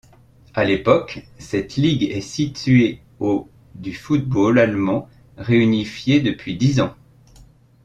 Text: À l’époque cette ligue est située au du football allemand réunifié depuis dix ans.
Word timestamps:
À 0.55 0.63
l’époque 0.65 1.27
cette 1.37 1.75
ligue 1.75 2.01
est 2.05 2.21
située 2.21 3.01
au 3.19 3.47
du 3.75 3.93
football 3.93 4.57
allemand 4.57 5.07
réunifié 5.37 6.21
depuis 6.21 6.57
dix 6.57 6.79
ans. 6.81 6.95